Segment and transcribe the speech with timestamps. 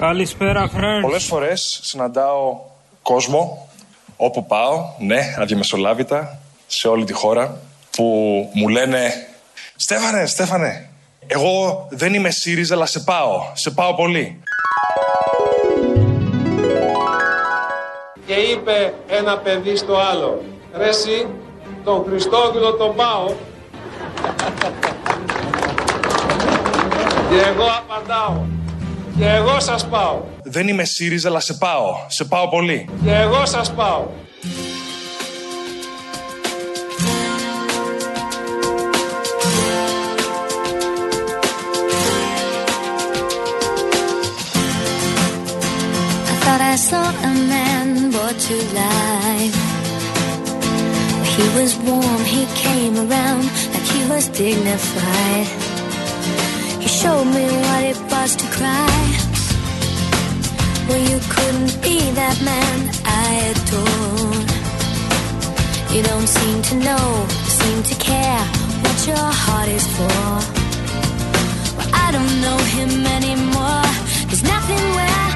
[0.00, 1.00] Καλησπέρα, friends.
[1.02, 2.60] Πολλές φορές συναντάω
[3.02, 3.68] κόσμο
[4.16, 7.60] όπου πάω, ναι, αδιαμεσολάβητα, σε όλη τη χώρα,
[7.96, 8.04] που
[8.54, 9.12] μου λένε
[9.76, 10.90] Στέφανε, Στέφανε,
[11.26, 13.42] εγώ δεν είμαι ΣΥΡΙΖΑ, αλλά σε πάω.
[13.52, 14.40] Σε πάω πολύ.
[18.26, 20.42] Και είπε ένα παιδί στο άλλο,
[20.76, 21.26] ρε εσύ,
[21.84, 23.26] τον Χριστόδουλο τον πάω.
[27.30, 28.44] Και εγώ απαντάω,
[29.18, 30.20] και εγώ σας πάω.
[30.42, 31.94] Δεν είμαι ΣΥΡΙΖΑ, αλλά σε πάω.
[32.06, 32.88] Σε πάω πολύ.
[33.04, 34.06] Και εγώ σας πάω.
[46.32, 49.58] I thought I saw a man brought to life.
[51.34, 55.48] He was warm, he came around like he was dignified.
[56.84, 59.00] He showed me what it was to cry.
[60.86, 62.76] Well, you couldn't be that man
[63.24, 64.50] I adored.
[65.94, 67.04] You don't seem to know,
[67.60, 68.42] seem to care
[68.82, 70.22] what your heart is for.
[71.76, 73.88] Well, I don't know him anymore.
[74.28, 75.29] There's nothing where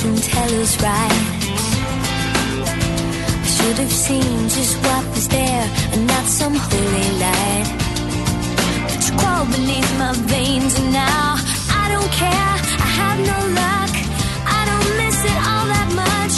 [0.00, 1.24] fortune teller's right.
[3.44, 7.68] I should have seen just what was there and not some holy light.
[8.88, 11.36] But you crawl beneath my veins and now
[11.82, 12.54] I don't care.
[12.86, 13.92] I have no luck.
[14.58, 16.34] I don't miss it all that much.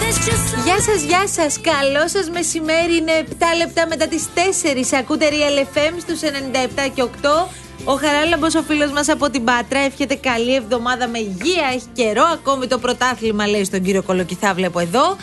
[0.00, 1.60] There's just so Γεια σας, γεια σας.
[1.60, 2.96] Καλό σας μεσημέρι.
[2.96, 4.92] Είναι 7 λεπτά μετά τις 4.
[4.98, 7.48] Ακούτε Real FM στους 97 και 8.
[7.86, 11.66] Ο Χαράλαμπος, ο φίλος μας από την Πάτρα, εύχεται καλή εβδομάδα με υγεία.
[11.74, 12.24] Έχει καιρό.
[12.32, 15.16] Ακόμη το πρωτάθλημα λέει στον κύριο Κολοκυθά, βλέπω εδώ.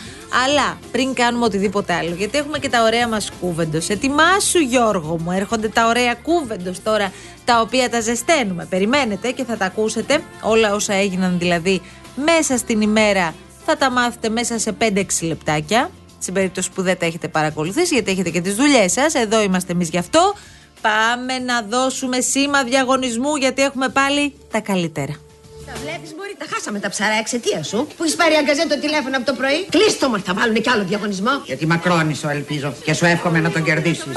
[0.46, 3.88] Αλλά πριν κάνουμε οτιδήποτε άλλο, γιατί έχουμε και τα ωραία μας κούβεντος.
[3.88, 7.12] Ετοιμάσου Γιώργο μου, έρχονται τα ωραία κούβεντος τώρα,
[7.44, 8.66] τα οποία τα ζεσταίνουμε.
[8.70, 10.22] Περιμένετε και θα τα ακούσετε.
[10.42, 11.80] Όλα όσα έγιναν δηλαδή
[12.24, 13.34] μέσα στην ημέρα
[13.66, 15.90] θα τα μάθετε μέσα σε 5-6 λεπτάκια.
[16.20, 19.14] Στην περίπτωση που δεν τα έχετε παρακολουθήσει, γιατί έχετε και τις δουλειές σας.
[19.14, 20.34] Εδώ είμαστε εμείς γι' αυτό.
[20.82, 25.16] Πάμε να δώσουμε σήμα διαγωνισμού, γιατί έχουμε πάλι τα καλύτερα.
[25.66, 27.86] Τα βλέπεις, μπορεί, τα χάσαμε τα ψαρά εξαιτίας σου.
[27.96, 29.66] Που έχεις πάρει αγκαζέ το τηλέφωνο από το πρωί.
[29.70, 31.42] Κλείστο μα, θα βάλουν κι άλλο διαγωνισμό.
[31.44, 34.16] Γιατί μακρόνισο ελπίζω και σου εύχομαι να τον κερδίσεις.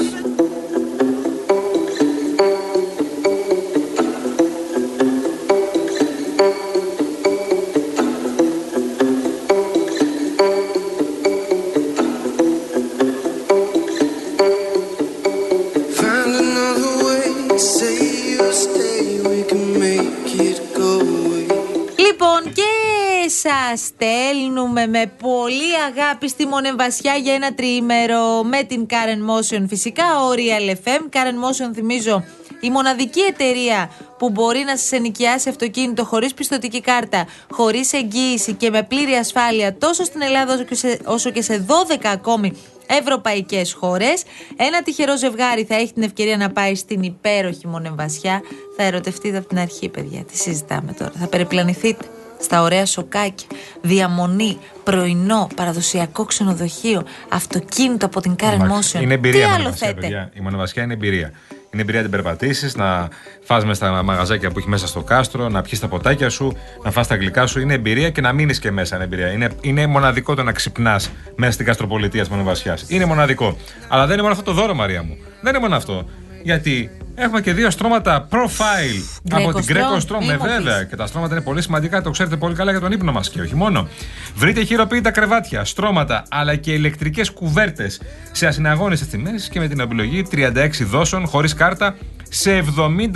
[25.86, 31.00] Αγάπη στη Μονεμβασιά για ένα τριήμερο με την Karen Motion φυσικά, ο Real FM.
[31.00, 32.24] Karen Motion, θυμίζω,
[32.60, 38.70] η μοναδική εταιρεία που μπορεί να σας ενοικιάσει αυτοκίνητο χωρίς πιστοτική κάρτα, χωρίς εγγύηση και
[38.70, 43.72] με πλήρη ασφάλεια τόσο στην Ελλάδα όσο και σε, όσο και σε 12 ακόμη ευρωπαϊκές
[43.72, 44.22] χώρες.
[44.56, 48.42] Ένα τυχερό ζευγάρι θα έχει την ευκαιρία να πάει στην υπέροχη Μονεμβασιά.
[48.76, 50.24] Θα ερωτευτείτε από την αρχή, παιδιά.
[50.24, 51.12] Τι συζητάμε τώρα.
[51.20, 52.06] Θα περιπλανηθείτε
[52.40, 53.46] στα ωραία σοκάκια,
[53.80, 59.02] διαμονή, πρωινό, παραδοσιακό ξενοδοχείο, αυτοκίνητο από την Karen Εντάξει, Motion.
[59.02, 60.30] Είναι εμπειρία Τι η άλλο μονοβασιά, θέτε; παιδιά.
[60.34, 61.32] Η μονοβασιά είναι εμπειρία.
[61.70, 63.08] Είναι εμπειρία να την περπατήσεις, να
[63.44, 66.90] φας μέσα στα μαγαζάκια που έχει μέσα στο κάστρο, να πιεις τα ποτάκια σου, να
[66.90, 67.60] φας τα γλυκά σου.
[67.60, 69.32] Είναι εμπειρία και να μείνεις και μέσα είναι εμπειρία.
[69.32, 72.78] Είναι, είναι μοναδικό το να ξυπνάς μέσα στην καστροπολιτεία της μονοβασιά.
[72.88, 73.56] Είναι μοναδικό.
[73.88, 75.16] Αλλά δεν είναι μόνο αυτό το δώρο, Μαρία μου.
[75.40, 76.06] Δεν είναι μόνο αυτό.
[76.46, 80.20] Γιατί έχουμε και δύο στρώματα profile από την Greco Greco Strom, Strom.
[80.20, 80.78] μη Ε, μου βέβαια.
[80.78, 80.86] πεις.
[80.88, 83.40] Και τα στρώματα είναι πολύ σημαντικά, το ξέρετε πολύ καλά για τον ύπνο μας και
[83.40, 83.88] όχι μόνο.
[84.34, 88.00] Βρείτε χειροποίητα κρεβάτια, στρώματα αλλά και ηλεκτρικές κουβέρτες
[88.32, 91.96] σε ασυναγώνιστε τιμές και με την επιλογή 36 δόσεων χωρίς κάρτα
[92.28, 92.64] σε 70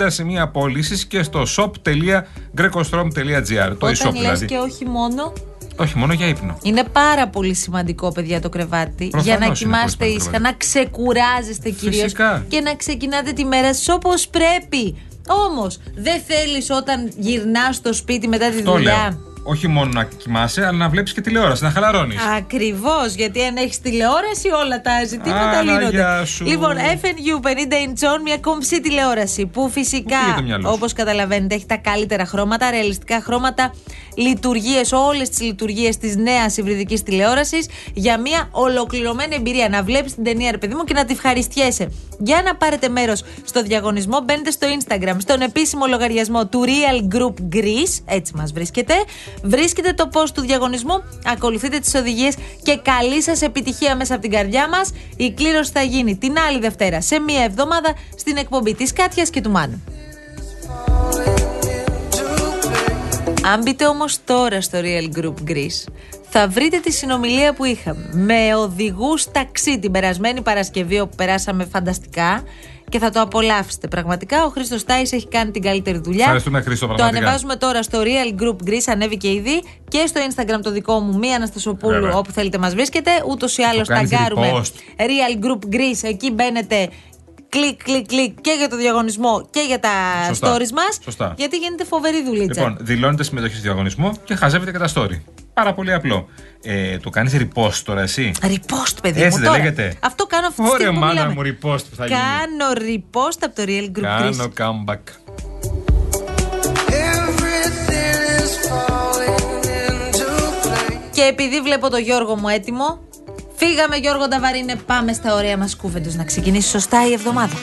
[0.07, 3.75] σημεία πώλησης και στο shop.grecostrom.gr.
[3.77, 4.45] Το e-shop Όταν λες δηλαδή.
[4.45, 5.33] και όχι μόνο,
[5.81, 6.57] Όχι, μόνο για ύπνο.
[6.63, 9.07] είναι πάρα πολύ σημαντικό, παιδιά, το κρεβάτι.
[9.07, 10.49] Προφανώς για να είναι κοιμάστε πολύ ήσυχα, σημαντικό.
[10.49, 12.45] να ξεκουράζεστε κυρίως Φυσικά.
[12.47, 14.95] και να ξεκινάτε τη μέρα σα όπως πρέπει.
[15.27, 19.30] Όμως, δεν θέλεις όταν γυρνάς στο σπίτι μετά τη Αυτό δουλειά λέω.
[19.43, 22.17] Όχι μόνο να κοιμάσαι, αλλά να βλέπεις και τηλεόραση, να χαλαρώνεις.
[22.37, 25.89] Ακριβώς, γιατί αν έχεις τηλεόραση, όλα τα ζητήματα Άρα, λύνονται.
[25.89, 26.45] γεια σου.
[26.45, 30.73] Λοιπόν, FNU 50 inch on, μια κομψή τηλεόραση που Πού πήγε φυσικά, το μυαλό σου;
[30.73, 33.73] όπως καταλαβαίνετε, έχει τα καλύτερα χρώματα, ρεαλιστικά χρώματα,
[34.15, 39.69] λειτουργίες, όλες τις λειτουργίες της νέας υβριδικής τηλεόρασης για μια ολοκληρωμένη εμπειρία.
[39.69, 41.91] Να βλέπεις την ταινία, ρε παιδί μου, και να τη ευχαριστιέσαι.
[42.23, 47.55] Για να πάρετε μέρος στο διαγωνισμό, μπαίνετε στο Instagram, στον επίσημο λογαριασμό του Real Group
[47.55, 48.93] Greece, έτσι μας βρίσκεται.
[49.43, 54.31] Βρίσκετε το post του διαγωνισμού, ακολουθείτε τις οδηγίες και καλή σας επιτυχία μέσα από την
[54.31, 54.91] καρδιά μας.
[55.17, 59.41] Η κλήρωση θα γίνει την άλλη Δευτέρα σε μία εβδομάδα στην εκπομπή της Κάτιας και
[59.41, 59.83] του Μάνου.
[63.45, 65.91] Αν μπείτε όμως τώρα στο Real Group Greece,
[66.33, 72.43] θα βρείτε τη συνομιλία που είχαμε με οδηγούς ταξί την περασμένη Παρασκευή, όπου περάσαμε φανταστικά
[72.89, 73.87] και θα το απολαύσετε.
[73.87, 76.23] Πραγματικά ο Χρήστος Τάις έχει κάνει την καλύτερη δουλειά.
[76.23, 77.19] Ευχαριστούμε, Χρήστο, Το πραγματικά.
[77.25, 81.35] ανεβάζουμε τώρα στο Real Group Greece, ανέβηκε ήδη και στο Instagram το δικό μου, Μία
[81.35, 82.17] Αναστασοπούλου, Βέβαια.
[82.17, 83.11] όπου θέλετε μας βρίσκετε.
[83.27, 85.01] Ούτως ή άλλως κάνεις tag κάνουμε repost.
[85.01, 85.99] Real Group Greece.
[86.09, 86.89] Εκεί μπαίνετε.
[87.49, 89.89] Κλικ, κλικ, κλικ και για το διαγωνισμό και για τα
[90.27, 90.55] Σωστά.
[90.55, 90.99] stories μας.
[91.03, 91.33] Σωστά.
[91.37, 92.61] Γιατί γίνεται φοβερή δουλίτσα.
[92.61, 95.19] Λοιπόν, δηλώνετε συμμετοχή στο διαγωνισμό και χαζεύετε και τα story.
[95.53, 96.27] Πάρα πολύ απλό.
[96.63, 99.43] Ε, το κάνεις repost τώρα εσύ; Repost, παιδί Έτσι μου.
[99.43, 99.57] δεν τώρα.
[99.63, 99.93] λέγεται.
[99.99, 101.33] Αυτό κάνω αυτή τη Ωραία, στιγμή που μάνα μιλάμε.
[101.33, 101.41] μου,
[101.73, 102.19] repost που θα γίνει.
[102.19, 104.63] Κάνω repost από το Real Group Κάνω Greece.
[104.65, 104.99] comeback.
[107.11, 110.29] Everything is falling into
[110.63, 111.09] place.
[111.11, 112.99] Και επειδή βλέπω το Γιώργο μου έτοιμο,
[113.55, 117.53] φύγαμε Γιώργο Νταβαρίνε, πάμε στα ωραία μας κούβεντος να ξεκινήσει σωστά η εβδομάδα.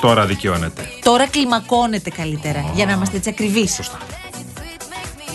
[0.00, 0.88] Τώρα δικαιώνεται.
[1.02, 3.74] Τώρα κλιμακώνεται καλύτερα, για να είμαστε έτσι ακριβείς.
[3.74, 3.98] Σωστά.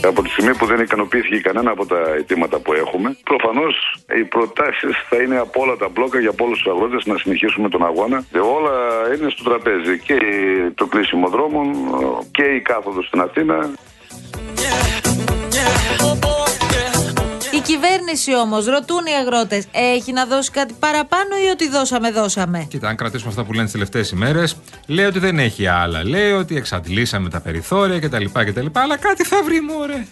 [0.07, 3.75] Από τη στιγμή που δεν ικανοποιήθηκε κανένα από τα αιτήματα που έχουμε, προφανώς
[4.17, 7.69] οι προτάσεις θα είναι από όλα τα μπλόκα για από όλους τους αγρότες να συνεχίσουμε
[7.69, 8.25] τον αγώνα.
[8.31, 8.71] Ε, Όλα
[9.15, 9.99] είναι στο τραπέζι.
[9.99, 10.17] Και
[10.75, 11.65] το κλείσιμο δρόμων
[12.31, 13.69] και η κάθοδος στην Αθήνα.
[16.03, 16.42] Η
[17.83, 22.87] κυβέρνηση όμως, ρωτούν οι αγρότες, έχει να δώσει κάτι παραπάνω ή ότι δώσαμε, δώσαμε; Κοίτα,
[22.87, 24.55] αν κρατήσουμε αυτά που λένε τις τελευταίες ημέρες,
[24.87, 26.03] λέει ότι δεν έχει άλλα.
[26.03, 28.25] Λέει ότι εξαντλήσαμε τα περιθώρια κτλ.
[28.33, 30.05] κτλ αλλά κάτι θα βρει, μωρέ.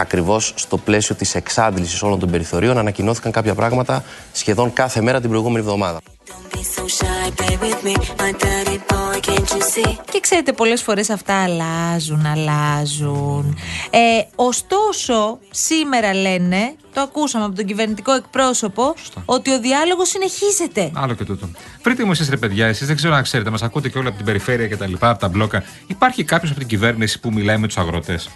[0.00, 5.28] Ακριβώς στο πλαίσιο της εξάντλησης όλων των περιθωρίων, ανακοινώθηκαν κάποια πράγματα σχεδόν κάθε μέρα την
[5.30, 6.00] προηγούμενη εβδομάδα.
[6.28, 9.96] Don't be so shy, play with me, my dirty boy, can't you see?
[10.10, 13.58] Και ξέρετε, πολλές φορές αυτά αλλάζουν, αλλάζουν.
[13.90, 13.98] Ε,
[14.36, 20.90] ωστόσο, σήμερα λένε, το ακούσαμε από τον κυβερνητικό εκπρόσωπο, ότι ο διάλογος συνεχίζεται.
[20.94, 21.48] Άλλο και τούτο.
[21.82, 24.16] Βρείτε μου εσείς ρε παιδιά, εσείς δεν ξέρω αν ξέρετε, μας ακούτε και όλα από
[24.16, 25.62] την περιφέρεια και τα λοιπά, από τα μπλόκα.
[25.86, 28.28] Υπάρχει κάποιος από την κυβέρνηση που μιλάει με τους αγρότες;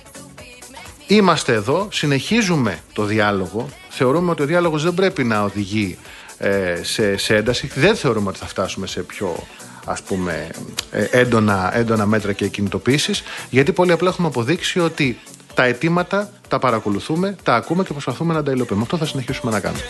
[1.13, 3.69] Είμαστε εδώ, συνεχίζουμε το διάλογο.
[3.89, 5.99] Θεωρούμε ότι ο διάλογος δεν πρέπει να οδηγεί
[6.39, 7.71] ε, σε, σε ένταση.
[7.75, 9.47] Δεν θεωρούμε ότι θα φτάσουμε σε πιο
[9.85, 10.49] ας πούμε,
[10.91, 15.19] ε, έντονα, έντονα μέτρα και κινητοποίησεις, γιατί πολύ απλά έχουμε αποδείξει ότι
[15.55, 18.83] τα αιτήματα τα παρακολουθούμε, τα ακούμε και προσπαθούμε να τα υλοποιούμε.
[18.83, 19.83] Αυτό θα συνεχίσουμε να κάνουμε.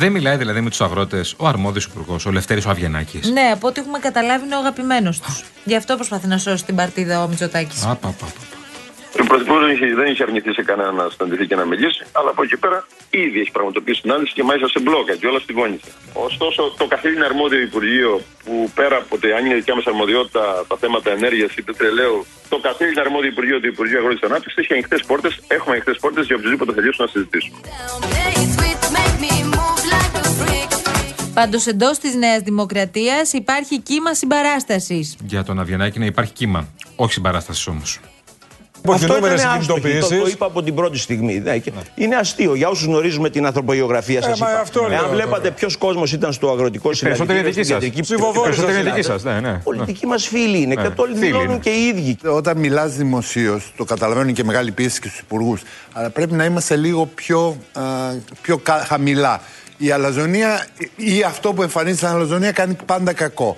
[0.00, 3.30] Δεν μιλάει δηλαδή με τους αγρότες ο αρμόδιος υπουργός, ο Λευτέρης ο Αβγενάκης.
[3.30, 5.44] Ναι, από ό,τι έχουμε καταλάβει είναι ο αγαπημένος τους.
[5.64, 7.84] Γι' αυτό προσπαθεί να σώσει την παρτίδα ο Μητσοτάκης.
[9.20, 12.30] Ο Πρωθυπουργό δεν είχε, δεν είχε αρνηθεί σε κανένα να συναντηθεί και να μιλήσει, αλλά
[12.30, 15.90] από εκεί πέρα ήδη έχει πραγματοποιήσει συνάντηση και μάλιστα σε μπλόκα και όλα στη γόνισα.
[16.12, 20.76] Ωστόσο, το καθήλυνα αρμόδιο Υπουργείο, που πέρα από ότι αν είναι δικιά μας αρμοδιότητα τα
[20.80, 25.40] θέματα ενέργειας ή πετρελαίου, το καθήλυνα αρμόδιο Υπουργείο του Υπουργείου Αγρότηση Ανάπτυξης έχει ανοιχτές πόρτες,
[25.48, 27.56] έχουμε ανοιχτές πόρτες για οποιοδήποτε θελήσουν να συζητήσουμε.
[31.34, 35.16] Πάντως εντός της Νέας Δημοκρατίας υπάρχει κύμα συμπαράστασης.
[35.26, 36.68] Για τον Αβγενάκη να υπάρχει κύμα.
[36.96, 38.00] Όχι συμπαράστασης όμως.
[38.88, 41.38] Αυτό ήταν άστοχη, το, το είπα από την πρώτη στιγμή.
[41.38, 44.40] Ναι, και Είναι αστείο για όσους γνωρίζουμε την ανθρωπογεωγραφία σας.
[44.40, 45.14] Ε, μα αυτό λέω Εάν τώρα.
[45.14, 47.24] βλέπατε ποιος κόσμος ήταν στο αγροτικό συνεργείο.
[47.26, 47.84] περισσότεροι δικοί σας.
[48.18, 49.58] Οι περισσότεροι δικοί σας, ναι, ναι.
[49.64, 51.58] Πολιτικοί μας φίλοι είναι Ναι, και το φίλοι δηλώνουν είναι.
[51.58, 52.16] και οι ίδιοι.
[52.28, 55.62] Όταν μιλάς δημοσίως, το καταλαβαίνουν και μεγάλη πίεση και στους υπουργούς.
[55.92, 57.82] Αλλά πρέπει να είμαστε λίγο πιο, α,
[58.42, 59.40] πιο κα- χαμηλά.
[59.82, 63.56] Η αλαζονία ή αυτό που εμφανίζεται σαν αλαζονία κάνει πάντα κακό.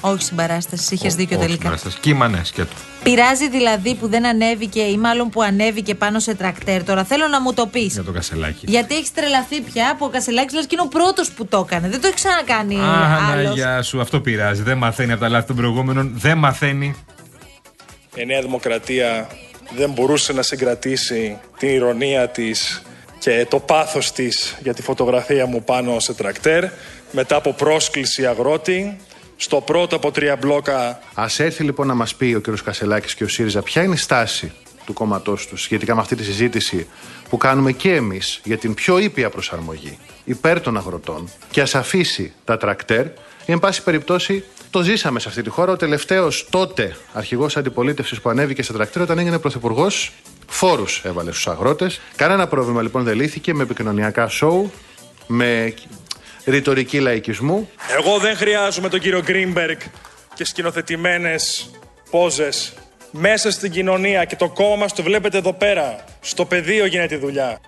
[0.00, 1.62] Όχι συμπαράστασης, είχες δίκιο Όχι, τελικά.
[1.62, 1.98] συμπαράστασης.
[2.00, 2.74] Κύμα, ναι, σκέτο.
[3.02, 6.84] Πειράζει δηλαδή που δεν ανέβηκε ή μάλλον που ανέβηκε πάνω σε τρακτέρ.
[6.84, 7.92] Τώρα θέλω να μου το πεις.
[7.92, 8.64] Για το κασελάκι.
[8.68, 11.88] Γιατί έχεις τρελαθεί πια που ο Κασελάκης λες και είναι ο πρώτος που το έκανε.
[11.88, 13.54] Δεν το έχει ξανακάνει Α, άλλος.
[13.54, 14.62] γεια σου, αυτό πειράζει.
[14.62, 16.12] Δεν μαθαίνει από τα λάθη των προηγούμενων.
[16.14, 16.94] Δεν μαθαίνει.
[18.14, 19.28] Η Νέα Δημοκρατία
[19.76, 22.82] δεν μπορούσε να συγκρατήσει την ηρωνία της
[23.22, 26.64] και το πάθος της για τη φωτογραφία μου πάνω σε τρακτέρ
[27.10, 28.96] μετά από πρόσκληση αγρότη
[29.36, 32.62] στο πρώτο από τρία μπλόκα Α έρθει λοιπόν να μας πει ο κ.
[32.64, 34.52] Κασελάκης και ο ΣΥΡΙΖΑ ποια είναι η στάση
[34.84, 36.86] του κόμματός τους σχετικά με αυτή τη συζήτηση
[37.28, 42.32] που κάνουμε και εμείς για την πιο ήπια προσαρμογή υπέρ των αγροτών και ας αφήσει
[42.44, 43.06] τα τρακτέρ.
[43.46, 45.72] Ή, εν πάση περιπτώσει, το ζήσαμε σε αυτή τη χώρα.
[45.72, 50.12] Ο τελευταίος τότε αρχηγός αντιπολίτευσης που ανέβηκε σε τρακτέρ όταν έγινε πρωθυπουργός,
[50.46, 52.00] φόρους έβαλε στους αγρότες.
[52.16, 54.72] Κανένα πρόβλημα λοιπόν δεν λύθηκε με επικοινωνιακά σοου,
[55.26, 55.74] με
[56.44, 57.70] ρητορική λαϊκισμού.
[57.98, 59.78] Εγώ δεν χρειάζομαι τον κύριο Γκρίνμπεργκ
[60.34, 61.70] και σκηνοθετημένες
[62.10, 62.72] πόζες.
[63.10, 66.04] Μέσα στην κοινωνία και το κόμμα μας το βλέπετε εδώ πέρα.
[66.20, 67.60] Στο πεδίο γίνεται η δουλειά.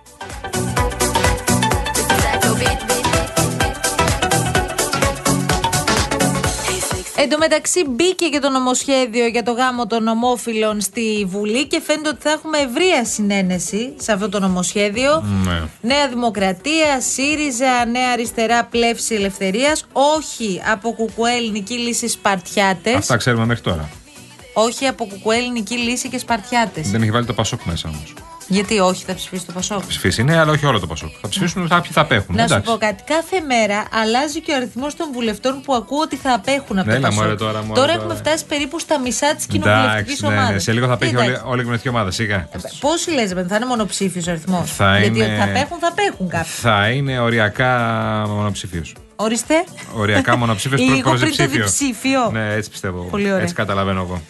[7.35, 12.09] Τω μεταξύ μπήκε και το νομοσχέδιο για το γάμο των ομόφυλων στη Βουλή και φαίνεται
[12.09, 15.23] ότι θα έχουμε ευρεία συνένεση σε αυτό το νομοσχέδιο.
[15.45, 15.61] Ναι.
[15.81, 19.85] Νέα Δημοκρατία, ΣΥΡΙΖΑ, Νέα Αριστερά, Πλεύση Ελευθερίας.
[19.91, 22.95] Όχι από Κουκουέ Ελληνική Λύση Σπαρτιάτες.
[22.95, 23.89] Αυτά ξέρουμε μέχρι τώρα.
[24.53, 26.91] Όχι από Κουκουέ Ελληνική Λύση και Σπαρτιάτες.
[26.91, 28.13] Δεν έχει βάλει το Πασόκ μέσα όμως.
[28.47, 31.09] Γιατί όχι, θα ψηφίσει το Πασόκ; Ψηφίσει, ναι, αλλά όχι όλο το Πασόκ.
[31.21, 32.35] Θα ψηφίσουν κάποιοι θα απέχουν.
[32.35, 32.71] Να σου εντάξει.
[32.71, 33.03] πω κάτι.
[33.03, 36.95] Κάθε μέρα αλλάζει και ο αριθμός των βουλευτών που ακούω ότι θα απέχουν από το
[36.95, 37.23] Έλα, Πασόκ.
[37.23, 37.91] μωρέ, τώρα, μωρέ, τώρα τώρα.
[37.93, 40.51] έχουμε φτάσει περίπου στα μισά της κοινοβουλευτικής Εντάξει, ναι, ομάδα.
[40.53, 40.59] ναι.
[40.59, 42.49] Σε λίγο θα απέχει όλη, όλη η κοινωνική ομάδα, σιγά.
[42.79, 46.51] Πόσοι λες, θα είναι μονοψήφιος αριθμός; Θα Γιατί είναι- ότι θα απέχουν, θα απέχουν κάποιοι.
[46.51, 47.71] Θα είναι οριακά
[48.27, 48.95] μονοψήφιος.
[49.15, 49.63] Ορίστε.
[49.95, 51.63] Οριακά μονοψήφιος προ Λίγο πριν το διψήφιο.
[51.65, 52.29] διψήφιο.
[52.31, 53.01] Ναι, έτσι πιστεύω.
[53.01, 53.41] Πολύ ωραία.
[53.41, 54.21] Έτσι καταλαβαίνω εγώ.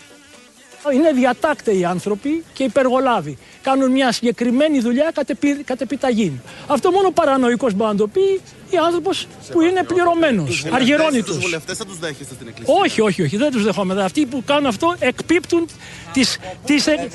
[0.93, 3.37] Είναι διατάκτεοι άνθρωποι και υπεργολάβοι.
[3.61, 6.41] Κάνουν μια συγκεκριμένη δουλειά κατ' επι- κατ' επιταγή.
[6.67, 11.37] Αυτό μόνο παρανοϊκός μπορεί να το πει ή άνθρωπος που είναι πληρωμένος, αργυρώνητος.
[11.37, 14.03] βουλευτέ θα τους δέχεστε στην εκκλησία; Όχι, όχι, όχι, δεν τους δεχόμαστε.
[14.03, 15.67] Αυτοί που κάνουν αυτό εκπίπτουν
[16.13, 17.07] της, της, ε,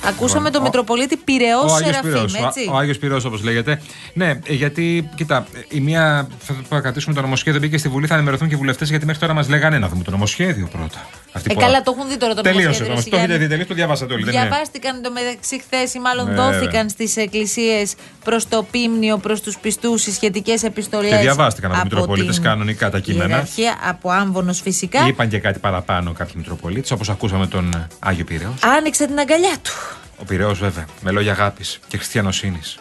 [0.00, 0.14] της χριστιανικής πίστεως.
[0.14, 3.82] Ακούσαμε τον Μητροπολίτη Πυραιός Ο Άγιος Πυραιός, Σεραφείμ, έτσι; Ο, ο Άγιος Πυραιός όπως λέγεται.
[4.14, 8.14] Ναι, ε, γιατί, κοίτα, η μία θα θα κρατήσουμε το νομοσχέδιο, μπήκε στη Βουλή, θα
[8.14, 11.06] ενημερωθούν και οι βουλευτές, γιατί μέχρι τώρα μας λέγανε να δούμε το νομοσχέδιο πρώτα.
[11.32, 13.10] Αυτοί Ε, που- καλά, το έχουν δει τώρα το Τελείωσε νομοσχέδιο, το ρε νομοσχέδιο.
[13.10, 13.44] Το έχετε Γιάννη.
[13.44, 14.24] δει, τελείως, το διαβάσατε όλοι.
[14.24, 19.18] δεν είναι; Διαβάστηκαν το μεταξύ χθες ή μάλλον Ναι, δόθηκαν στις εκκλησίες προς το πίμνιο,
[19.18, 21.10] προς τους πιστούς οι σχετικές επιστολές.
[21.10, 23.28] Και διαβάστηκαν από Μητροπολίτες κανονικά τα κείμενα.
[23.28, 25.06] Ιεραρχία από άμβονο φυσικά.
[25.06, 28.54] Είπαν και κάτι παραπάνω κάποιοι Μητροπολίτες, όπως ακούσαμε τον ε, Άγιο Πυραιό.
[28.78, 29.72] Άνοιξε την αγκαλιά του.
[30.20, 32.78] Ο Πυραιό, βέβαια, με λόγια αγάπης και χριστιανοσύνης.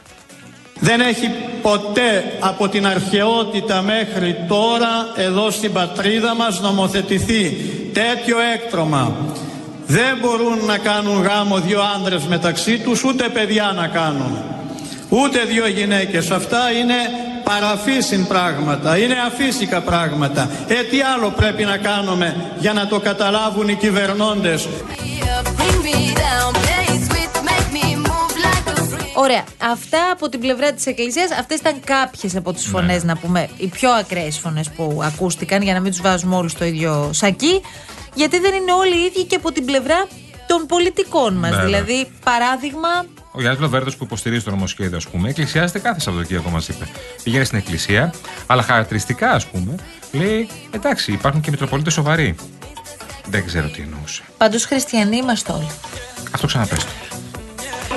[0.80, 1.30] Δεν έχει
[1.62, 7.58] ποτέ από την αρχαιότητα μέχρι τώρα εδώ στην πατρίδα μας νομοθετηθεί
[7.94, 9.16] τέτοιο έκτρωμα.
[9.88, 14.44] Δεν μπορούν να κάνουν γάμο δύο άνδρες μεταξύ τους, ούτε παιδιά να κάνουν.
[15.10, 16.32] Ούτε δύο γυναίκες.
[16.32, 16.96] Αυτά είναι
[17.44, 20.50] παραφύσιν πράγματα, είναι αφύσικα πράγματα.
[20.68, 24.68] Ε, τι άλλο πρέπει να κάνουμε για να το καταλάβουν οι κυβερνώντες;
[29.24, 29.44] Ωραία.
[29.72, 31.32] Αυτά από την πλευρά της Εκκλησίας.
[31.32, 33.14] Αυτές ήταν κάποιες από τις φωνές, Ναι.
[33.14, 36.66] να πούμε, οι πιο ακραίες φωνές που ακούστηκαν, για να μην τους βάζουμε όλους στο
[36.66, 37.62] ίδιο σακί.
[38.14, 40.08] Γιατί δεν είναι όλοι οι ίδιοι και από την πλευρά
[40.48, 41.50] των πολιτικών μας.
[41.52, 41.64] Ναι, ναι.
[41.64, 42.90] δηλαδή, παράδειγμα,
[43.32, 46.88] Ο Γιάννης Λοβέρδο που υποστηρίζει το νομοσχέδιο, ας πούμε, εκκλησιάζεται κάθε Σαββατοκύριακο, μας είπε.
[47.24, 48.14] Πηγαίνει στην εκκλησία,
[48.48, 49.76] αλλά χαρακτηριστικά, ας πούμε,
[50.12, 52.36] λέει εντάξει, υπάρχουν και Μητροπολίτες σοβαροί.
[53.30, 54.22] Δεν ξέρω τι εννοούσε.
[54.38, 55.70] πάντως χριστιανοί είμαστε όλοι.
[56.32, 56.90] Αυτό ξαναπες το.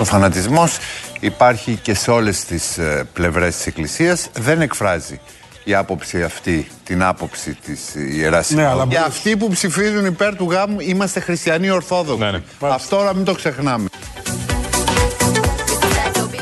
[0.01, 0.79] Ο φανατισμός
[1.23, 4.29] υπάρχει και σε όλες τις ε, πλευρές της Εκκλησίας.
[4.39, 5.21] Δεν εκφράζει
[5.65, 8.71] η άποψη αυτή την άποψη της ε, Ιεράς Ναι, Συνόδου.
[8.81, 12.43] αλλά Και μπορεί- αυτοί που ψηφίζουν υπέρ του γάμου είμαστε χριστιανοί Ορθόδοξοι.
[12.61, 13.89] Αυτό να μην το ξεχνάμε.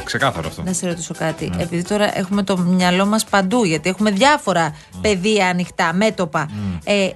[0.05, 0.63] Ξεκάθαρο αυτό.
[0.63, 1.53] Να σε ρωτήσω κάτι.
[1.59, 6.51] Επειδή τώρα έχουμε το μυαλό μας παντού, γιατί έχουμε διάφορα πεδία ανοιχτά, μέτωπα.
[6.85, 7.09] Ε,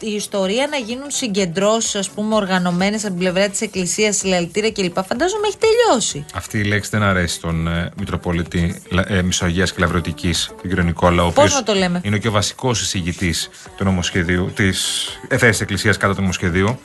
[0.00, 4.98] η ιστορία να γίνουν συγκεντρώσεις, ας πούμε, οργανωμένες από την πλευρά της Εκκλησίας, συλλαλητήρια κλπ.
[5.06, 6.24] Φαντάζομαι έχει τελειώσει.
[6.34, 11.22] Αυτή η λέξη δεν αρέσει στον ε, Μητροπολίτη ε, Μισογείας και Λαυρωτική, τον κύριο Νικόλα,
[11.22, 15.60] ο Πώς οποίος να το λέμε; είναι και ο βασικός εισηγητής του νομοσχεδίου, της θέσης
[15.60, 16.78] Εκκλησίας κατά του νομοσχεδίου.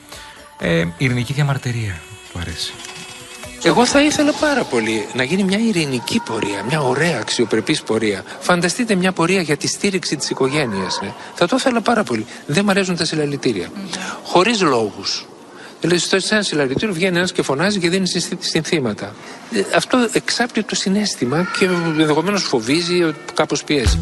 [0.58, 2.00] Ε, η ειρηνική διαμαρτυρία
[2.32, 2.72] του αρέσει.
[3.64, 8.22] Εγώ θα ήθελα πάρα πολύ να γίνει μια ειρηνική πορεία, μια ωραία αξιοπρεπής πορεία.
[8.40, 10.98] Φανταστείτε μια πορεία για τη στήριξη της οικογένειας.
[11.02, 11.12] Ναι.
[11.34, 12.26] Θα το ήθελα πάρα πολύ.
[12.46, 13.68] Δεν μ' αρέσουν τα συλλαλητήρια.
[14.24, 15.26] Χωρίς λόγους.
[15.80, 19.14] Δηλαδή, στο σε ένα συλλαλητήριο βγαίνει ένας και φωνάζει και δίνει συνθή- συνθήματα.
[19.52, 21.64] Ε, Αυτό εξάπτει το συνέστημα και
[21.98, 23.98] ενδεχομένως φοβίζει, κάπως πιέζει.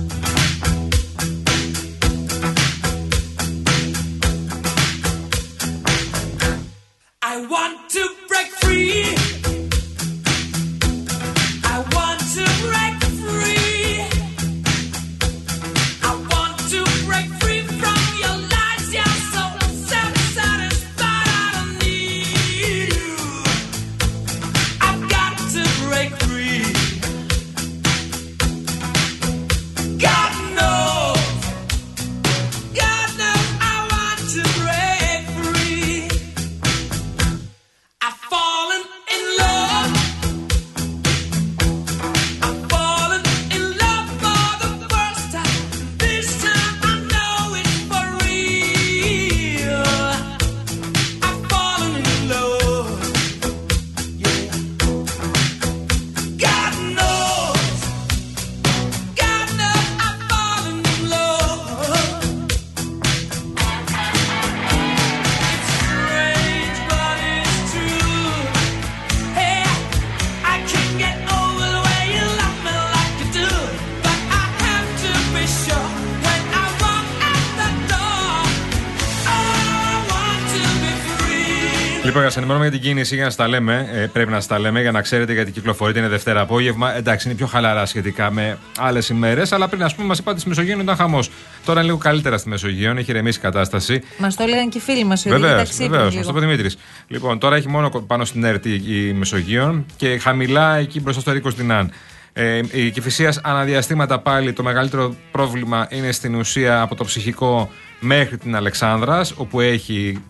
[82.11, 83.89] Λοιπόν, για σας ενημερώνουμε για την κίνηση, για να στα λέμε.
[83.93, 85.99] Ε, πρέπει να στα λέμε για να ξέρετε γιατί κυκλοφορείτε.
[85.99, 86.97] Είναι Δευτέρα απόγευμα.
[86.97, 89.53] Εντάξει, είναι πιο χαλαρά σχετικά με άλλες ημέρες.
[89.53, 91.31] Αλλά πριν, ας πούμε, μας είπατε στη Μεσογείο ήταν χαμός.
[91.65, 94.03] Τώρα είναι λίγο καλύτερα στη Μεσογείο, έχει ηρεμήσει η κατάσταση.
[94.19, 95.23] Μας το έλεγαν και οι φίλοι μας.
[95.23, 96.15] Βεβαίως, βεβαίως.
[96.15, 96.77] Μας το είπε Δημήτρης.
[97.09, 101.51] Λοιπόν, τώρα έχει μόνο πάνω στην ΕΡΤ η Μεσογείο και χαμηλά εκεί μπροστά στο Ρίκο
[101.51, 101.93] Δινάν.
[102.33, 108.39] Ε, η Κυφυσία αναδιαστήματα πάλι το μεγαλύτερο πρόβλημα είναι στην ουσία από το ψυχικό μέχρι
[108.39, 110.23] την Αλεξάνδρας όπου έχει,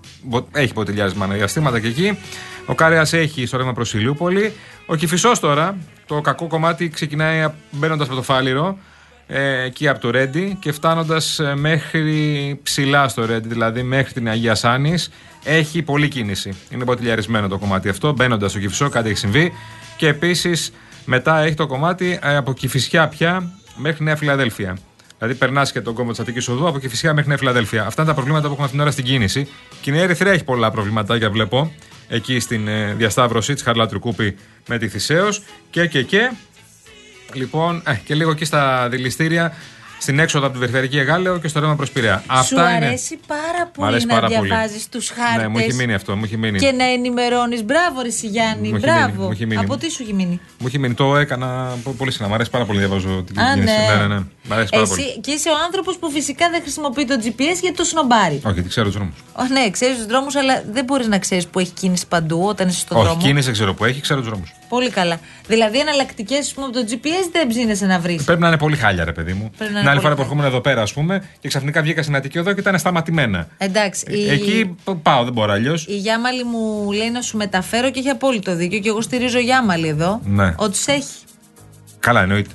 [0.52, 2.18] έχει ποτηλιάρισμα αναδιαστήματα και εκεί.
[2.66, 4.52] Ο Κάρεα έχει στο ρεύμα προς Ηλιούπολη.
[4.86, 8.78] Ο Κυφισό τώρα, το κακό κομμάτι ξεκινάει μπαίνοντας από το Φάληρο
[9.32, 14.54] ε, εκεί από το Ρέντι και φτάνοντας μέχρι ψηλά στο Ρέντι, δηλαδή μέχρι την Αγία
[14.54, 15.10] Σάνης,
[15.44, 16.56] έχει πολλή κίνηση.
[16.70, 18.12] Είναι ποτηλιαρισμένο το κομμάτι αυτό.
[18.12, 19.52] Μπαίνοντας στο Κυφισό, κάτι έχει συμβεί.
[19.96, 20.72] Και επίσης
[21.04, 24.76] μετά έχει το κομμάτι ε, από Κυφισιά πια μέχρι Νέα Φιλαδέλφια.
[25.20, 27.86] Δηλαδή περνάς και τον κόμμα της Αττικής Οδού από Κυφισιά μέχρι Νέα Φιλαδέλφια.
[27.86, 29.48] Αυτά είναι τα προβλήματα που έχουμε αυτήν την ώρα στην κίνηση.
[29.80, 31.72] Και η Νέα Ερυθρέα έχει πολλά προβληματάκια, βλέπω.
[32.08, 34.36] Εκεί στην ε, διασταύρωση της Χαρλάτρου Κούπη
[34.68, 35.28] με τη Θησέω.
[35.70, 36.30] Και, και, και.
[37.32, 39.54] Λοιπόν, ε, και λίγο εκεί στα δηληστήρια,
[39.98, 42.22] στην έξοδο από την περιφερειακή Εγάλεο και στο ρεύμα προ Πειραιά.
[42.46, 44.48] Σου αρέσει πάρα Μ' πολύ αρέσει να πάρα πολύ.
[44.48, 45.40] διαβάζεις τους χάρτε.
[45.42, 46.16] Ναι, μου έχει μείνει αυτό.
[46.16, 46.58] Μου έχει μείνει.
[46.58, 47.64] Και να ενημερώνεις.
[47.64, 48.68] Μπράβο, Ρε Γιάννη.
[48.68, 49.06] Μου έχει Μπράβο.
[49.12, 49.60] μείνει, μου έχει μείνει.
[49.60, 50.94] Από τι σου έχει μείνει; Μου έχει μείνει.
[50.94, 52.28] Το έκανα πο- πολύ συχνά.
[52.28, 53.72] Μ' αρέσει πάρα πολύ να διαβάζω την Α, κίνηση.
[53.72, 53.94] ναι.
[53.94, 54.20] ναι, ναι, ναι.
[54.48, 55.02] Μ' αρέσει πάρα πολύ.
[55.02, 58.40] Εσύ και είσαι ο άνθρωπος που φυσικά δεν χρησιμοποιεί το GPS γιατί το σνομπάρει.
[58.44, 59.14] Όχι, τι ξέρω τους δρόμους.
[59.32, 62.68] Ω, ναι, ξέρεις τους δρόμους, αλλά δεν μπορείς να ξέρεις που έχει κίνηση παντού όταν
[62.68, 63.20] είσαι στον Όχι, δρόμο.
[63.22, 64.52] κίνηση δεν ξέρω που έχει, ξέρω τους δρόμους.
[64.70, 65.20] Πολύ καλά.
[65.46, 68.24] Δηλαδή, εναλλακτικέ από το GPS δεν ψήνεσαι να βρεις.
[68.24, 69.50] Πρέπει να είναι πολύ χάλια, ρε παιδί μου.
[69.56, 71.82] Πρέπει να Την είναι άλλη φορά πολύ που ερχόμουν εδώ πέρα, ας πούμε, και ξαφνικά
[71.82, 73.48] βγήκα στην Αττική Οδό και ήταν σταματημένα.
[73.58, 74.04] Εντάξει.
[74.10, 75.86] η- Εκεί π- πάω, δεν μπορώ αλλιώς.
[75.88, 78.78] Η Γιάμαλη μου λέει να σου μεταφέρω και έχει απόλυτο δίκιο.
[78.78, 80.20] Και εγώ στηρίζω Γιάμαλη εδώ.
[80.24, 80.54] Ναι.
[80.56, 81.14] Ότι σε έχει.
[82.00, 82.50] Καλά, εννοείται.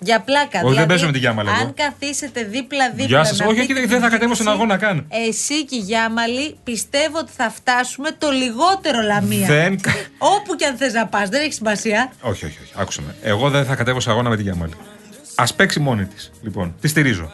[0.00, 0.60] Για πλάκα.
[0.64, 1.60] Όχι, δεν παίζω με τη Γιάμαλη εγώ.
[1.60, 3.06] Αν καθίσετε δίπλα-δίπλα.
[3.06, 3.38] Γεια σας.
[3.38, 5.06] να Όχι, πείτε όχι, την δεν θα κατέβω κίνηση, στον αγώνα καν.
[5.28, 9.46] Εσύ και η Γιάμαλη πιστεύω ότι θα φτάσουμε το λιγότερο λαμία.
[9.46, 9.80] Δεν.
[10.36, 12.12] Όπου και αν θες να πας, δεν έχει σημασία.
[12.20, 12.72] Όχι, όχι, όχι.
[12.76, 13.14] Άκουσα με.
[13.22, 14.72] Εγώ δεν θα κατέβω σε αγώνα με τη Γιάμαλη.
[15.34, 16.30] Α παίξει μόνη της.
[16.42, 17.30] Λοιπόν, τη στηρίζω.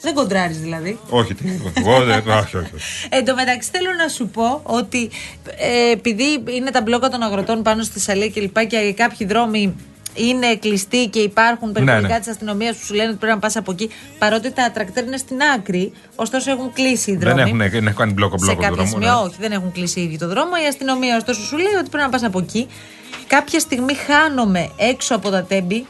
[0.00, 0.98] Δεν κοντράρεις δηλαδή.
[1.08, 1.44] Όχι, τι.
[1.74, 2.22] Εγώ δεν.
[2.40, 2.74] Όχι, όχι.
[2.74, 3.08] όχι.
[3.08, 5.10] Εν τω μεταξύ θέλω να σου πω ότι
[5.56, 9.74] ε, επειδή είναι τα μπλόκα των αγροτών πάνω στη Θεσσαλία και λοιπά και κάποιοι δρόμοι
[10.14, 12.18] είναι κλειστοί και υπάρχουν περιπολικά ναι.
[12.18, 13.90] της αστυνομίας που σου λένε ότι πρέπει να πας από εκεί.
[14.18, 17.42] Παρότι τα τρακτέρ είναι στην άκρη, ωστόσο έχουν κλείσει οι Δεν δρόμοι.
[17.42, 18.90] έχουν, δεν έχουν κάνει μπλόκο Σε μπλόκο το κάποια δρόμο.
[18.90, 19.26] σημεία, ναι.
[19.26, 20.50] όχι, δεν έχουν κλείσει ήδη το δρόμο.
[20.64, 22.66] Η αστυνομία, ωστόσο, σου λέει ότι πρέπει να πας από εκεί.
[23.26, 25.86] Κάποια στιγμή χάνομαι έξω από τα τέμπη.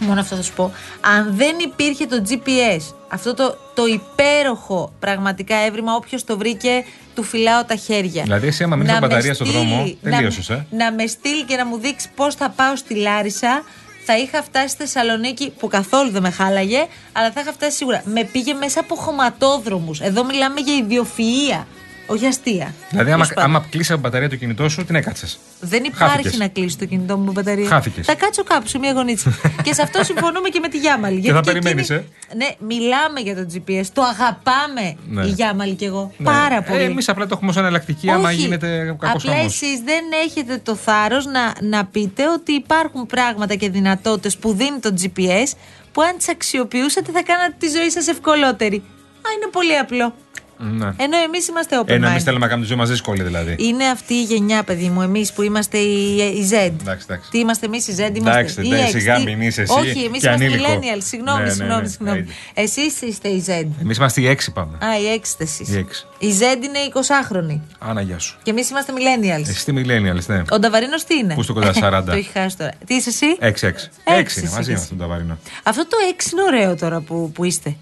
[0.00, 0.72] Μόνο αυτό θα σου πω.
[1.00, 7.22] Αν δεν υπήρχε το GPS, αυτό το, το υπέροχο πραγματικά έβριμα, όποιος το βρήκε, του
[7.22, 8.22] φυλάω τα χέρια.
[8.22, 10.66] Δηλαδή, εσύ άμα μείνεις Να με με μπαταρία στον στείλει- δρόμο, να- τελείωσες, ε.
[10.70, 13.62] Να με στείλει και να μου δείξει πώς θα πάω στη Λάρισα.
[14.10, 18.02] Θα είχα φτάσει στη Θεσσαλονίκη που καθόλου δεν με χάλαγε, αλλά θα είχα φτάσει σίγουρα.
[18.04, 20.00] Με πήγε μέσα από χωματόδρομους.
[20.00, 21.64] Εδώ μιλάμε για ιδιοφυΐα,
[22.10, 22.74] όχι αστεία.
[22.90, 23.56] Δηλαδή, άμα, Τέλος πάντων.
[23.56, 25.26] άμα κλείσει από μπαταρία το κινητό σου, την έκατσε.
[25.60, 26.38] Δεν υπάρχει Χάθηκες.
[26.38, 27.68] να κλείσει το κινητό μου με μπαταρία.
[27.68, 28.06] Χάθηκες.
[28.06, 29.30] Θα κάτσω κάπου σε μια γωνίτσα.
[29.64, 31.20] και σε αυτό συμφωνούμε και με τη Γιάμαλη.
[31.20, 32.04] Και θα εκείνη- περιμένεις, ε;
[32.36, 33.84] Ναι, μιλάμε για το GPS.
[33.92, 35.24] Το αγαπάμε Ναι.
[35.24, 36.12] η Γιάμαλη και εγώ.
[36.16, 36.24] Ναι.
[36.24, 36.80] Πάρα πολύ.
[36.80, 38.36] Ε, Εμείς απλά το έχουμε ως εναλλακτική, άμα Όχι.
[38.36, 39.62] γίνεται κακός Απλά χαμός.
[39.62, 44.78] εσείς δεν έχετε το θάρρος να, να πείτε ότι υπάρχουν πράγματα και δυνατότητες που δίνει
[44.78, 45.52] το GPS
[45.92, 48.76] που αν τις αξιοποιούσατε θα κάνατε τη ζωή σας ευκολότερη.
[48.76, 50.14] Α, είναι πολύ απλό.
[50.60, 50.86] Ναι.
[50.96, 52.24] Ενώ εμείς είμαστε open Ενώ εμείς minded.
[52.24, 53.56] θέλουμε να κάνουμε τη ζωή μας δύσκολη δηλαδή.
[53.58, 56.54] Είναι αυτή η γενιά, παιδί μου, εμείς που είμαστε η, η Z.
[56.54, 57.30] Εντάξει, εντάξει.
[57.30, 58.38] Τι είμαστε εμείς, η Z είμαστε.
[58.38, 60.64] Εντάξει, η εντάξει, X, σιγά τι- μην είσαι εσύ Όχι, εμείς και είμαστε ανήλικο.
[60.80, 61.02] millennials.
[61.04, 61.82] Συγγνώμη, Ναι, ναι, συγγνώμη.
[61.82, 62.20] ναι, συγγνώμη.
[62.20, 62.62] ναι.
[62.62, 63.50] Εσείς είστε η Z.
[63.82, 64.78] Εμείς είμαστε οι έξι πάμε.
[64.84, 65.68] Α, οι X είστε εσείς.
[65.68, 66.06] Οι έξι.
[66.18, 67.60] Η Z είναι 20χρονη.
[67.78, 68.38] Άνα, γεια σου.
[68.42, 69.48] Και εμείς είμαστε millennials.
[69.48, 70.42] Εσύ τι millennials, ναι.
[70.50, 72.02] Ο Νταβαρίνος τι είναι; Πού στο κοντά 40.
[72.06, 72.70] το έχει χάσει τώρα.
[72.86, 73.88] Τι είσαι εσύ; Έξι, έξι.
[74.04, 74.88] Έξι Έξι είναι εσύ μαζί κι μας εσύ.
[74.88, 75.38] τον Ταβαρινό.
[75.62, 77.76] Αυτό το 6 είναι ωραίο τώρα που, που είστε.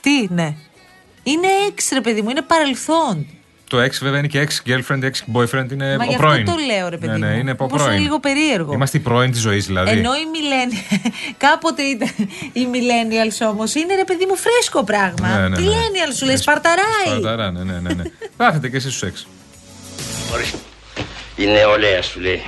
[0.00, 0.56] Τι είναι.
[1.30, 3.26] Είναι 6 ρε παιδί μου, είναι παρελθόν.
[3.70, 6.44] Το ex βέβαια είναι και ex girlfriend, ex boyfriend είναι Μα ο γι' αυτό πρώην.
[6.44, 7.38] το λέω, ρε παιδί ναι, ναι, μου.
[7.38, 7.94] είναι από Μήπως πρώην.
[7.96, 8.72] είναι λίγο περίεργο.
[8.72, 9.90] Είμαστε οι πρώην της ζωής δηλαδή.
[9.90, 10.98] Ενώ οι millennials,
[11.46, 12.10] κάποτε ήταν
[12.52, 15.28] οι millennials όμως, είναι ρε παιδί μου φρέσκο πράγμα.
[15.28, 15.56] Ναι, ναι, ναι.
[15.56, 17.06] Millennials σου λέει Σπαρταράει.
[17.06, 17.94] Σπαρταρά, ναι, ναι, ναι.
[17.94, 18.02] ναι.
[18.36, 19.26] Κάθετε και εσεί στους έξι.
[21.36, 22.42] Είναι νεολαία σου λέει.